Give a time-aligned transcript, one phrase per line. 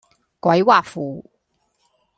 [0.39, 1.23] 鬼畫符